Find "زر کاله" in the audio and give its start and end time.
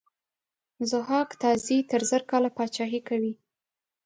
2.09-2.49